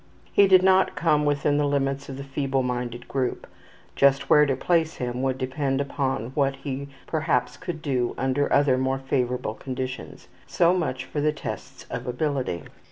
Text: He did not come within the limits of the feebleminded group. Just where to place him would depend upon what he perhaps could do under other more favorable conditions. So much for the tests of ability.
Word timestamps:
He 0.33 0.47
did 0.47 0.63
not 0.63 0.95
come 0.95 1.25
within 1.25 1.59
the 1.59 1.67
limits 1.67 2.09
of 2.09 2.17
the 2.17 2.23
feebleminded 2.23 3.07
group. 3.07 3.45
Just 3.95 4.31
where 4.31 4.47
to 4.47 4.55
place 4.55 4.95
him 4.95 5.21
would 5.21 5.37
depend 5.37 5.79
upon 5.79 6.31
what 6.33 6.55
he 6.55 6.87
perhaps 7.05 7.55
could 7.55 7.83
do 7.83 8.15
under 8.17 8.51
other 8.51 8.79
more 8.79 8.97
favorable 8.97 9.53
conditions. 9.53 10.27
So 10.47 10.73
much 10.73 11.05
for 11.05 11.21
the 11.21 11.31
tests 11.31 11.85
of 11.91 12.07
ability. 12.07 12.63